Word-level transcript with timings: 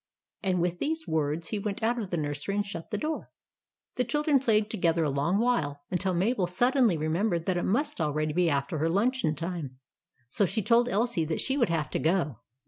And 0.41 0.59
with 0.63 0.79
these 0.79 1.07
words 1.07 1.49
he 1.49 1.59
went 1.59 1.83
out 1.83 1.99
of 1.99 2.09
the 2.09 2.17
nursery 2.17 2.55
and 2.55 2.65
shut 2.65 2.89
the 2.89 2.97
door. 2.97 3.29
The 3.97 4.03
children 4.03 4.39
played 4.39 4.67
together 4.67 5.03
a 5.03 5.11
long 5.11 5.37
while, 5.37 5.83
until 5.91 6.15
Mabel 6.15 6.47
suddenly 6.47 6.97
remembered 6.97 7.45
that 7.45 7.55
it 7.57 7.61
must 7.65 8.01
already 8.01 8.33
be 8.33 8.49
after 8.49 8.79
her 8.79 8.89
luncheon 8.89 9.35
time, 9.35 9.77
so 10.27 10.47
she 10.47 10.63
told 10.63 10.89
Elsie 10.89 11.25
that 11.25 11.39
she 11.39 11.55
would 11.55 11.69
have 11.69 11.91
to 11.91 11.99
go. 11.99 12.39